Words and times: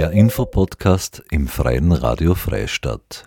Der 0.00 0.12
Infopodcast 0.12 1.22
im 1.30 1.46
Freien 1.46 1.92
Radio 1.92 2.34
Freistadt. 2.34 3.26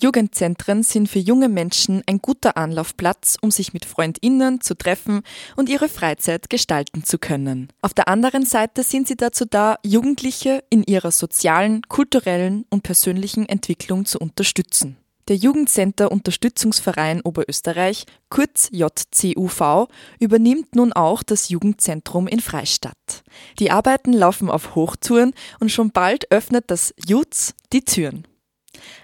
Jugendzentren 0.00 0.82
sind 0.82 1.10
für 1.10 1.18
junge 1.18 1.50
Menschen 1.50 2.02
ein 2.06 2.20
guter 2.22 2.56
Anlaufplatz, 2.56 3.36
um 3.38 3.50
sich 3.50 3.74
mit 3.74 3.84
Freundinnen 3.84 4.62
zu 4.62 4.74
treffen 4.74 5.20
und 5.54 5.68
ihre 5.68 5.90
Freizeit 5.90 6.48
gestalten 6.48 7.04
zu 7.04 7.18
können. 7.18 7.68
Auf 7.82 7.92
der 7.92 8.08
anderen 8.08 8.46
Seite 8.46 8.82
sind 8.82 9.06
sie 9.06 9.16
dazu 9.16 9.44
da, 9.44 9.76
Jugendliche 9.84 10.64
in 10.70 10.84
ihrer 10.84 11.10
sozialen, 11.10 11.82
kulturellen 11.82 12.64
und 12.70 12.82
persönlichen 12.82 13.46
Entwicklung 13.46 14.06
zu 14.06 14.20
unterstützen. 14.20 14.96
Der 15.28 15.36
Jugendcenter 15.36 16.10
Unterstützungsverein 16.10 17.20
Oberösterreich, 17.20 18.06
kurz 18.30 18.70
JCUV, 18.72 19.86
übernimmt 20.18 20.74
nun 20.74 20.94
auch 20.94 21.22
das 21.22 21.50
Jugendzentrum 21.50 22.26
in 22.26 22.40
Freistadt. 22.40 23.21
Die 23.58 23.70
Arbeiten 23.70 24.12
laufen 24.12 24.50
auf 24.50 24.74
Hochtouren 24.74 25.32
und 25.60 25.70
schon 25.70 25.90
bald 25.90 26.30
öffnet 26.30 26.64
das 26.68 26.94
JUTZ 27.06 27.54
die 27.72 27.84
Türen. 27.84 28.26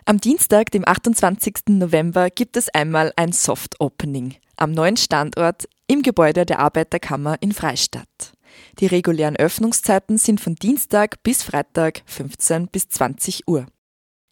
Am 0.04 0.18
Dienstag, 0.18 0.70
dem 0.70 0.86
28. 0.86 1.54
November, 1.68 2.30
gibt 2.30 2.56
es 2.56 2.68
einmal 2.70 3.12
ein 3.16 3.32
Soft 3.32 3.80
Opening 3.80 4.36
am 4.58 4.72
neuen 4.72 4.96
Standort 4.96 5.68
im 5.86 6.02
Gebäude 6.02 6.44
der 6.44 6.58
Arbeiterkammer 6.58 7.36
in 7.40 7.52
Freistadt. 7.52 8.32
Die 8.80 8.86
regulären 8.86 9.36
Öffnungszeiten 9.36 10.18
sind 10.18 10.40
von 10.40 10.54
Dienstag 10.56 11.22
bis 11.22 11.42
Freitag 11.42 12.02
15 12.06 12.68
bis 12.68 12.88
20 12.88 13.46
Uhr. 13.46 13.66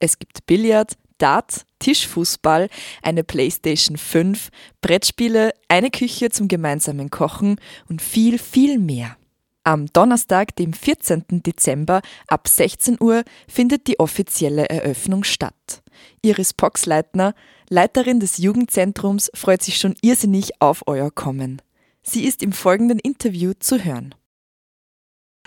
Es 0.01 0.19
gibt 0.19 0.47
Billard, 0.47 0.97
Dart, 1.19 1.65
Tischfußball, 1.79 2.69
eine 3.03 3.25
Playstation 3.25 3.97
5, 3.97 4.51
Brettspiele, 4.83 5.53
eine 5.69 5.91
Küche 5.91 6.31
zum 6.31 6.49
gemeinsamen 6.49 7.11
Kochen 7.11 7.59
und 7.89 8.03
viel, 8.03 8.39
viel 8.39 8.79
mehr. 8.79 9.17
Am 9.67 9.87
Donnerstag, 9.93 10.55
dem 10.55 10.73
14. 10.73 11.25
Dezember 11.43 12.01
ab 12.29 12.47
16 12.47 12.99
Uhr 13.01 13.25
findet 13.49 13.89
die 13.89 13.99
offizielle 13.99 14.71
Eröffnung 14.71 15.25
statt. 15.25 15.83
Iris 16.23 16.55
Poxleitner, 16.55 17.35
Leiterin 17.69 18.21
des 18.21 18.39
Jugendzentrums, 18.39 19.29
freut 19.35 19.65
sich 19.65 19.79
schon 19.79 19.97
irrsinnig 20.03 20.53
auf 20.61 20.85
euer 20.87 21.11
Kommen. 21.11 21.61
Sie 22.05 22.27
ist 22.27 22.45
im 22.45 22.53
folgenden 22.53 23.01
Interview 23.01 23.55
zu 23.59 23.85
hören. 23.85 24.15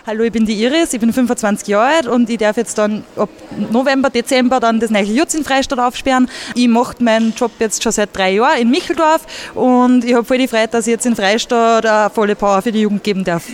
Hallo, 0.06 0.24
ich 0.24 0.32
bin 0.32 0.46
die 0.46 0.54
Iris, 0.62 0.94
ich 0.94 1.00
bin 1.00 1.12
25 1.12 1.68
Jahre 1.68 1.96
alt 1.96 2.06
und 2.06 2.28
ich 2.30 2.38
darf 2.38 2.56
jetzt 2.56 2.78
dann 2.78 3.04
ab 3.16 3.28
November, 3.70 4.08
Dezember 4.08 4.58
dann 4.58 4.80
das 4.80 4.90
neue 4.90 5.04
Jutz 5.04 5.34
in 5.34 5.44
Freistadt 5.44 5.78
aufsperren. 5.78 6.28
Ich 6.54 6.68
mache 6.68 7.02
meinen 7.02 7.34
Job 7.34 7.52
jetzt 7.58 7.82
schon 7.82 7.92
seit 7.92 8.16
drei 8.16 8.32
Jahren 8.32 8.60
in 8.60 8.70
Micheldorf 8.70 9.52
und 9.54 10.04
ich 10.04 10.14
habe 10.14 10.24
voll 10.24 10.38
die 10.38 10.48
Freude, 10.48 10.68
dass 10.68 10.86
ich 10.86 10.92
jetzt 10.92 11.04
in 11.04 11.16
Freistadt 11.16 11.84
eine 11.84 12.08
volle 12.08 12.34
Power 12.34 12.62
für 12.62 12.72
die 12.72 12.80
Jugend 12.80 13.04
geben 13.04 13.24
darf. 13.24 13.46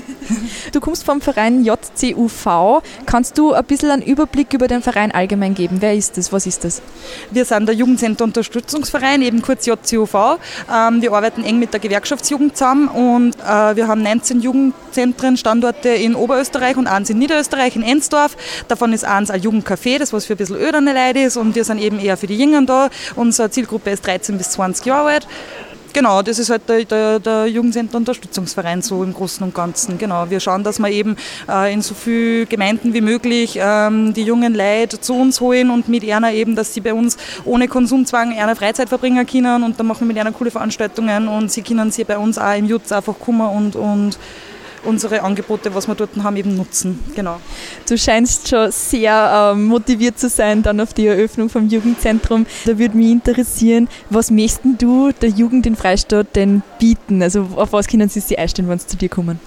Du 0.72 0.80
kommst 0.80 1.04
vom 1.04 1.20
Verein 1.20 1.64
JCUV. 1.64 2.82
Kannst 3.06 3.38
du 3.38 3.52
ein 3.52 3.64
bisschen 3.64 3.90
einen 3.90 4.02
Überblick 4.02 4.52
über 4.52 4.68
den 4.68 4.82
Verein 4.82 5.12
allgemein 5.12 5.54
geben? 5.54 5.78
Wer 5.80 5.94
ist 5.94 6.16
das? 6.16 6.32
Was 6.32 6.46
ist 6.46 6.64
das? 6.64 6.82
Wir 7.30 7.44
sind 7.44 7.66
der 7.66 7.74
Jugendcenter 7.74 8.24
Unterstützungsverein, 8.24 9.22
eben 9.22 9.42
kurz 9.42 9.66
JCUV. 9.66 10.38
Ähm, 10.72 11.02
wir 11.02 11.12
arbeiten 11.12 11.44
eng 11.44 11.58
mit 11.58 11.72
der 11.72 11.80
Gewerkschaftsjugend 11.80 12.56
zusammen 12.56 12.88
und 12.88 13.36
äh, 13.36 13.76
wir 13.76 13.88
haben 13.88 14.02
19 14.02 14.40
Jugendzentren, 14.40 15.36
Standorte 15.36 15.88
in 15.88 16.14
Ober 16.14 16.36
Oberösterreich 16.36 16.76
und 16.76 16.86
eins 16.86 17.08
in 17.08 17.18
Niederösterreich, 17.18 17.76
in 17.76 17.82
Ensdorf. 17.82 18.36
Davon 18.68 18.92
ist 18.92 19.04
eins 19.04 19.30
ein 19.30 19.40
Jugendcafé, 19.40 19.98
das 19.98 20.12
was 20.12 20.26
für 20.26 20.34
ein 20.34 20.36
bisschen 20.36 20.56
öderne 20.56 20.92
Leute 20.92 21.20
ist 21.20 21.36
und 21.36 21.54
wir 21.54 21.64
sind 21.64 21.78
eben 21.78 21.98
eher 21.98 22.16
für 22.16 22.26
die 22.26 22.36
Jüngeren 22.36 22.66
da. 22.66 22.90
Unsere 23.14 23.50
Zielgruppe 23.50 23.90
ist 23.90 24.06
13 24.06 24.36
bis 24.36 24.50
20 24.50 24.84
Jahre 24.84 25.08
alt. 25.08 25.26
Genau, 25.96 26.20
das 26.20 26.38
ist 26.38 26.50
halt 26.50 26.68
der, 26.68 26.84
der, 26.84 27.18
der 27.20 27.46
Jugendcenter 27.46 27.96
Unterstützungsverein 27.96 28.82
so 28.82 29.02
im 29.02 29.14
Großen 29.14 29.42
und 29.42 29.54
Ganzen. 29.54 29.96
Genau, 29.96 30.28
wir 30.28 30.40
schauen, 30.40 30.62
dass 30.62 30.78
wir 30.78 30.90
eben 30.90 31.16
äh, 31.48 31.72
in 31.72 31.80
so 31.80 31.94
vielen 31.94 32.46
Gemeinden 32.46 32.92
wie 32.92 33.00
möglich 33.00 33.58
ähm, 33.58 34.12
die 34.12 34.24
jungen 34.24 34.54
Leute 34.54 35.00
zu 35.00 35.14
uns 35.14 35.40
holen 35.40 35.70
und 35.70 35.88
mit 35.88 36.06
einer 36.06 36.32
eben, 36.32 36.54
dass 36.54 36.74
sie 36.74 36.82
bei 36.82 36.92
uns 36.92 37.16
ohne 37.46 37.66
Konsumzwang 37.66 38.38
eine 38.38 38.54
Freizeit 38.56 38.90
verbringen 38.90 39.26
können 39.26 39.62
und 39.62 39.80
dann 39.80 39.86
machen 39.86 40.00
wir 40.00 40.08
mit 40.08 40.18
einer 40.18 40.32
coole 40.32 40.50
Veranstaltungen 40.50 41.28
und 41.28 41.50
sie 41.50 41.62
können 41.62 41.90
sie 41.90 42.04
bei 42.04 42.18
uns 42.18 42.36
auch 42.36 42.54
im 42.54 42.66
Jutz 42.66 42.92
einfach 42.92 43.18
kommen 43.18 43.48
und, 43.48 43.74
und 43.74 44.18
unsere 44.86 45.22
Angebote, 45.22 45.74
was 45.74 45.88
wir 45.88 45.94
dort 45.94 46.10
haben, 46.22 46.36
eben 46.36 46.56
nutzen. 46.56 46.98
Genau. 47.14 47.40
Du 47.88 47.98
scheinst 47.98 48.48
schon 48.48 48.70
sehr 48.70 49.52
äh, 49.54 49.58
motiviert 49.58 50.18
zu 50.18 50.28
sein 50.28 50.62
dann 50.62 50.80
auf 50.80 50.94
die 50.94 51.06
Eröffnung 51.06 51.48
vom 51.48 51.68
Jugendzentrum. 51.68 52.46
Da 52.64 52.78
würde 52.78 52.96
mich 52.96 53.10
interessieren, 53.10 53.88
was 54.10 54.30
möchtest 54.30 54.60
du 54.78 55.10
der 55.12 55.30
Jugend 55.30 55.66
in 55.66 55.76
Freistadt 55.76 56.34
denn 56.34 56.62
bieten? 56.78 57.22
Also 57.22 57.48
auf 57.56 57.72
was 57.72 57.88
können 57.88 58.08
sie 58.08 58.20
sich 58.20 58.38
einstellen, 58.38 58.68
wenn 58.68 58.78
sie 58.78 58.86
zu 58.86 58.96
dir 58.96 59.08
kommen? 59.08 59.40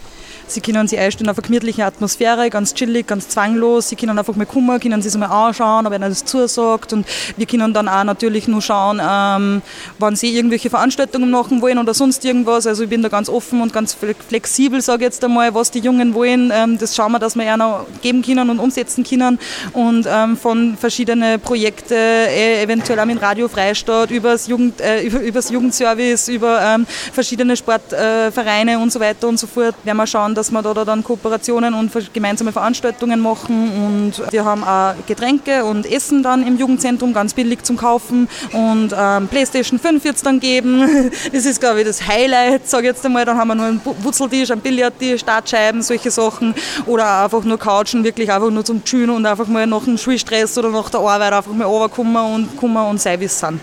Sie 0.52 0.62
können 0.62 0.88
sich 0.88 1.00
einstellen 1.00 1.30
auf 1.30 1.38
eine 1.38 1.46
gemütliche 1.48 1.86
Atmosphäre, 1.86 2.50
ganz 2.50 2.74
chillig, 2.74 3.08
ganz 3.08 3.28
zwanglos. 3.28 3.90
Sie 3.90 3.96
können 3.96 4.18
einfach 4.18 4.36
mal 4.36 4.46
kommen, 4.46 4.80
können 4.80 5.02
sich 5.02 5.16
mal 5.16 5.28
anschauen, 5.28 5.86
ob 5.86 5.94
einer 5.94 6.10
das 6.10 6.26
zusagt. 6.26 6.94
Und 6.94 7.06
wir 7.38 7.46
können 7.46 7.74
dann 7.74 7.88
auch 7.88 8.04
natürlich 8.04 8.48
nur 8.48 8.62
schauen, 8.62 9.00
ähm, 9.02 9.62
wann 10.00 10.16
sie 10.16 10.36
irgendwelche 10.36 10.70
Veranstaltungen 10.70 11.30
machen 11.32 11.62
wollen 11.62 11.78
oder 11.78 11.94
sonst 11.94 12.26
irgendwas. 12.26 12.68
Also 12.68 12.84
ich 12.84 12.90
bin 12.90 13.02
da 13.02 13.10
ganz 13.10 13.30
offen 13.30 13.62
und 13.62 13.74
ganz 13.74 13.96
flexibel, 14.28 14.82
sage 14.82 15.04
ich 15.04 15.06
jetzt 15.06 15.24
einmal, 15.24 15.54
was 15.54 15.72
die 15.72 15.80
Jungen 15.80 16.14
wollen. 16.14 16.52
Ähm, 16.54 16.78
das 16.78 16.96
schauen 16.96 17.12
wir, 17.12 17.20
dass 17.20 17.36
wir 17.36 17.52
einer 17.52 17.86
geben 18.02 18.22
können 18.22 18.50
und 18.50 18.60
umsetzen 18.60 19.04
können. 19.04 19.40
Und 19.74 20.08
ähm, 20.10 20.38
von 20.38 20.78
verschiedenen 20.78 21.40
Projekten, 21.40 21.94
äh, 21.94 22.64
eventuell 22.64 23.00
auch 23.00 23.06
mit 23.06 23.22
Radio 23.22 23.48
Freistadt, 23.48 24.12
übers, 24.12 24.48
Jugend, 24.48 24.82
äh, 24.82 25.02
über, 25.04 25.20
übers 25.20 25.50
Jugendservice, 25.50 26.28
über 26.30 26.62
ähm, 26.62 26.86
verschiedene 27.14 27.56
Sportvereine 27.56 28.74
äh, 28.74 28.76
und 28.76 28.92
so 28.92 29.00
weiter 29.00 29.28
und 29.28 29.40
so 29.40 29.48
fort, 29.48 29.76
werden 29.84 29.98
wir 29.98 30.08
schauen, 30.08 30.36
dass 30.40 30.52
wir 30.52 30.62
da 30.62 30.86
dann 30.86 31.04
Kooperationen 31.04 31.74
und 31.74 31.92
gemeinsame 32.14 32.54
Veranstaltungen 32.54 33.20
machen. 33.20 33.72
Und 33.86 34.32
wir 34.32 34.46
haben 34.46 34.64
auch 34.64 34.94
Getränke 35.06 35.66
und 35.66 35.86
Essen 35.86 36.24
dann 36.24 36.48
im 36.48 36.58
Jugendzentrum 36.58 37.14
ganz 37.14 37.34
billig 37.34 37.62
zum 37.64 37.76
Kaufen. 37.76 38.30
Und 38.54 38.96
ähm, 38.98 39.28
PlayStation 39.28 39.78
5 39.78 40.04
wird 40.04 40.16
es 40.16 40.22
dann 40.24 40.40
geben. 40.40 41.12
Das 41.32 41.46
ist, 41.46 41.60
glaube 41.60 41.82
ich, 41.82 41.88
das 41.88 42.06
Highlight, 42.08 42.68
sage 42.68 42.88
ich 42.88 42.94
jetzt 42.94 43.06
einmal. 43.06 43.26
Dann 43.26 43.38
haben 43.38 43.50
wir 43.50 43.56
nur 43.56 43.66
einen 43.66 43.82
Wurzeltisch, 44.02 44.52
einen 44.52 44.62
Billardtisch, 44.62 45.22
Startscheiben, 45.22 45.82
solche 45.82 46.10
Sachen. 46.10 46.56
Oder 46.86 47.24
einfach 47.24 47.44
nur 47.44 47.58
Couchen, 47.58 48.04
wirklich 48.04 48.32
einfach 48.32 48.50
nur 48.50 48.64
zum 48.64 48.84
Chillen 48.84 49.10
und 49.10 49.26
einfach 49.26 49.48
mal 49.48 49.68
nach 49.68 49.84
dem 49.84 49.98
Schulstress 49.98 50.58
oder 50.58 50.70
nach 50.70 50.90
der 50.90 51.02
Arbeit 51.02 51.34
einfach 51.34 51.52
mal 51.52 51.66
runterkommen 51.66 52.16
und 52.16 52.64
und 52.64 53.02
sein, 53.02 53.20
wie 53.20 53.26
es 53.26 53.40
sind. 53.40 53.60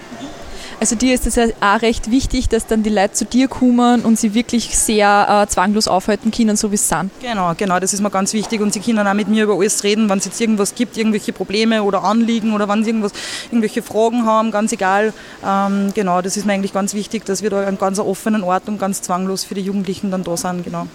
Also 0.78 0.94
dir 0.94 1.14
ist 1.14 1.26
es 1.26 1.36
ja 1.36 1.46
auch 1.60 1.80
recht 1.80 2.10
wichtig, 2.10 2.50
dass 2.50 2.66
dann 2.66 2.82
die 2.82 2.90
Leute 2.90 3.12
zu 3.14 3.24
dir 3.24 3.48
kommen 3.48 4.02
und 4.02 4.18
sie 4.18 4.34
wirklich 4.34 4.76
sehr 4.76 5.42
äh, 5.42 5.50
zwanglos 5.50 5.88
aufhalten 5.88 6.30
können, 6.30 6.54
so 6.56 6.70
wie 6.70 6.74
es 6.74 6.86
sind. 6.86 7.10
Genau, 7.22 7.54
genau, 7.56 7.80
das 7.80 7.94
ist 7.94 8.02
mir 8.02 8.10
ganz 8.10 8.34
wichtig 8.34 8.60
und 8.60 8.74
sie 8.74 8.80
können 8.80 9.06
auch 9.06 9.14
mit 9.14 9.26
mir 9.28 9.44
über 9.44 9.54
alles 9.54 9.84
reden, 9.84 10.10
wenn 10.10 10.18
es 10.18 10.26
jetzt 10.26 10.38
irgendwas 10.38 10.74
gibt, 10.74 10.98
irgendwelche 10.98 11.32
Probleme 11.32 11.82
oder 11.82 12.04
Anliegen 12.04 12.52
oder 12.52 12.68
wenn 12.68 12.84
sie 12.84 12.90
irgendwas, 12.90 13.12
irgendwelche 13.46 13.80
Fragen 13.80 14.26
haben, 14.26 14.50
ganz 14.50 14.70
egal. 14.70 15.14
Ähm, 15.44 15.92
genau, 15.94 16.20
das 16.20 16.36
ist 16.36 16.44
mir 16.44 16.52
eigentlich 16.52 16.74
ganz 16.74 16.92
wichtig, 16.92 17.24
dass 17.24 17.42
wir 17.42 17.48
da 17.48 17.66
an 17.66 17.78
ganz 17.78 17.98
offenen 17.98 18.42
Ort 18.42 18.68
und 18.68 18.78
ganz 18.78 19.00
zwanglos 19.00 19.44
für 19.44 19.54
die 19.54 19.62
Jugendlichen 19.62 20.10
dann 20.10 20.24
da 20.24 20.36
sind, 20.36 20.62
genau. 20.62 20.86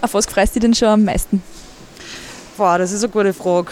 Auf 0.00 0.14
was 0.14 0.26
freust 0.26 0.56
du 0.56 0.60
dich 0.60 0.66
denn 0.66 0.74
schon 0.74 0.88
am 0.88 1.04
meisten? 1.04 1.40
Boah, 2.56 2.78
das 2.78 2.90
ist 2.90 3.04
eine 3.04 3.12
gute 3.12 3.32
Frage 3.32 3.70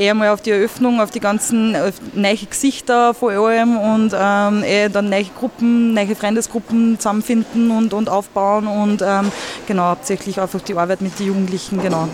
eher 0.00 0.14
mal 0.14 0.30
auf 0.30 0.40
die 0.40 0.50
Eröffnung, 0.50 1.00
auf 1.00 1.10
die 1.10 1.20
ganzen 1.20 1.76
auf 1.76 1.94
neue 2.14 2.36
Gesichter 2.36 3.12
vor 3.12 3.30
allem 3.30 3.76
und 3.76 4.12
ähm, 4.14 4.64
eher 4.64 4.88
dann 4.88 5.10
neue 5.10 5.24
Gruppen, 5.24 5.92
neue 5.94 6.16
Freundesgruppen 6.16 6.98
zusammenfinden 6.98 7.70
und, 7.70 7.92
und 7.92 8.08
aufbauen 8.08 8.66
und 8.66 9.02
ähm, 9.02 9.30
genau, 9.66 9.84
hauptsächlich 9.84 10.40
einfach 10.40 10.62
die 10.62 10.74
Arbeit 10.74 11.02
mit 11.02 11.18
den 11.18 11.26
Jugendlichen, 11.26 11.82
genau. 11.82 12.08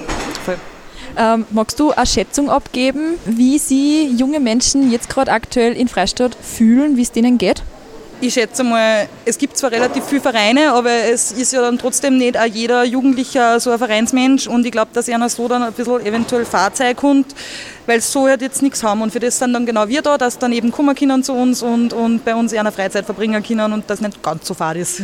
Voll. 0.44 0.56
Ähm, 1.16 1.46
magst 1.50 1.78
du 1.78 1.92
eine 1.92 2.06
Schätzung 2.06 2.50
abgeben, 2.50 3.14
wie 3.24 3.58
Sie 3.58 4.08
junge 4.08 4.40
Menschen 4.40 4.90
jetzt 4.90 5.08
gerade 5.08 5.30
aktuell 5.30 5.72
in 5.72 5.88
Freistadt 5.88 6.34
fühlen, 6.34 6.96
wie 6.96 7.02
es 7.02 7.12
denen 7.12 7.38
geht? 7.38 7.62
Ich 8.18 8.32
schätze 8.32 8.64
mal, 8.64 9.08
es 9.26 9.36
gibt 9.36 9.58
zwar 9.58 9.70
relativ 9.70 10.04
viele 10.04 10.22
Vereine, 10.22 10.72
aber 10.72 10.90
es 10.90 11.32
ist 11.32 11.52
ja 11.52 11.60
dann 11.60 11.76
trotzdem 11.78 12.16
nicht 12.16 12.38
auch 12.38 12.46
jeder 12.46 12.82
Jugendlicher 12.82 13.60
so 13.60 13.70
ein 13.70 13.78
Vereinsmensch 13.78 14.46
und 14.46 14.64
ich 14.64 14.72
glaube, 14.72 14.90
dass 14.94 15.08
einer 15.10 15.28
so 15.28 15.46
dann 15.48 15.62
ein 15.62 15.72
bisschen 15.74 16.00
eventuell 16.00 16.46
Fahrzeug 16.46 16.96
kommt, 16.96 17.34
weil 17.84 18.00
so 18.00 18.26
halt 18.26 18.40
jetzt 18.40 18.62
nichts 18.62 18.82
haben 18.82 19.02
und 19.02 19.12
für 19.12 19.20
das 19.20 19.38
sind 19.38 19.52
dann 19.52 19.66
genau 19.66 19.86
wir 19.88 20.00
da, 20.00 20.16
dass 20.16 20.38
dann 20.38 20.52
eben 20.52 20.72
kommen 20.72 20.94
können 20.94 21.22
zu 21.22 21.34
uns 21.34 21.62
und, 21.62 21.92
und 21.92 22.24
bei 22.24 22.34
uns 22.34 22.54
eine 22.54 22.72
Freizeit 22.72 23.04
verbringen 23.04 23.42
können 23.42 23.74
und 23.74 23.90
das 23.90 24.00
nicht 24.00 24.22
ganz 24.22 24.46
so 24.46 24.54
fad 24.54 24.78
ist. 24.78 25.02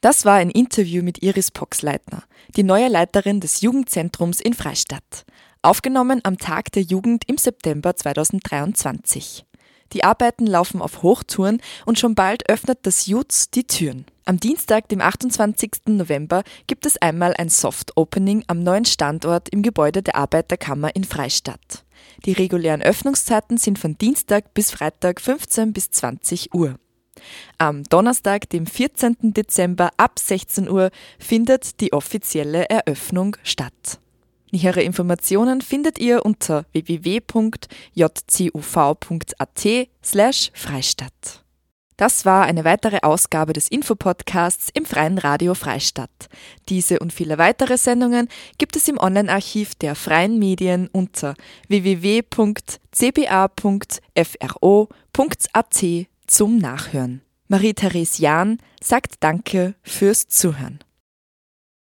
Das 0.00 0.24
war 0.24 0.34
ein 0.34 0.50
Interview 0.50 1.02
mit 1.02 1.22
Iris 1.22 1.50
Poxleitner, 1.50 2.22
die 2.56 2.62
neue 2.62 2.88
Leiterin 2.88 3.40
des 3.40 3.60
Jugendzentrums 3.60 4.40
in 4.40 4.54
Freistadt. 4.54 5.24
Aufgenommen 5.62 6.20
am 6.22 6.38
Tag 6.38 6.70
der 6.72 6.82
Jugend 6.82 7.24
im 7.28 7.38
September 7.38 7.94
2023. 7.94 9.44
Die 9.92 10.04
Arbeiten 10.04 10.46
laufen 10.46 10.80
auf 10.80 11.02
Hochtouren 11.02 11.60
und 11.84 11.98
schon 11.98 12.14
bald 12.14 12.48
öffnet 12.48 12.80
das 12.82 13.06
Jutz 13.06 13.50
die 13.50 13.64
Türen. 13.64 14.06
Am 14.24 14.38
Dienstag, 14.38 14.88
dem 14.88 15.00
28. 15.00 15.70
November, 15.86 16.44
gibt 16.66 16.86
es 16.86 16.96
einmal 16.96 17.34
ein 17.36 17.48
Soft 17.48 17.96
Opening 17.96 18.44
am 18.46 18.62
neuen 18.62 18.84
Standort 18.84 19.48
im 19.48 19.62
Gebäude 19.62 20.02
der 20.02 20.16
Arbeiterkammer 20.16 20.94
in 20.94 21.04
Freistadt. 21.04 21.84
Die 22.24 22.32
regulären 22.32 22.82
Öffnungszeiten 22.82 23.58
sind 23.58 23.78
von 23.78 23.98
Dienstag 23.98 24.54
bis 24.54 24.70
Freitag 24.70 25.20
15 25.20 25.72
bis 25.72 25.90
20 25.90 26.54
Uhr. 26.54 26.76
Am 27.58 27.84
Donnerstag, 27.84 28.48
dem 28.50 28.66
14. 28.66 29.34
Dezember 29.34 29.90
ab 29.96 30.18
16 30.18 30.68
Uhr 30.68 30.90
findet 31.18 31.80
die 31.80 31.92
offizielle 31.92 32.68
Eröffnung 32.68 33.36
statt. 33.42 34.01
Nähere 34.52 34.82
Informationen 34.82 35.62
findet 35.62 35.98
ihr 35.98 36.24
unter 36.26 36.66
www.jcuv.at 36.72 37.68
slash 40.04 40.50
Freistadt. 40.52 41.42
Das 41.96 42.24
war 42.26 42.44
eine 42.44 42.64
weitere 42.64 42.98
Ausgabe 43.02 43.54
des 43.54 43.68
Infopodcasts 43.68 44.68
im 44.74 44.84
Freien 44.84 45.16
Radio 45.18 45.54
Freistadt. 45.54 46.28
Diese 46.68 46.98
und 46.98 47.14
viele 47.14 47.38
weitere 47.38 47.78
Sendungen 47.78 48.28
gibt 48.58 48.76
es 48.76 48.88
im 48.88 48.98
Online-Archiv 48.98 49.74
der 49.76 49.94
Freien 49.94 50.38
Medien 50.38 50.88
unter 50.92 51.34
www.cba.fro.at 51.68 52.86
zum 56.26 56.58
Nachhören. 56.58 57.22
Marie-Therese 57.48 58.20
Jahn 58.20 58.58
sagt 58.82 59.14
Danke 59.20 59.74
fürs 59.82 60.28
Zuhören. 60.28 60.80